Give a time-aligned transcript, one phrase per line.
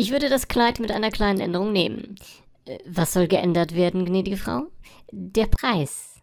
[0.00, 2.16] Ich würde das Kleid mit einer kleinen Änderung nehmen.
[2.64, 4.62] Äh, was soll geändert werden, gnädige Frau?
[5.10, 6.19] Der Preis.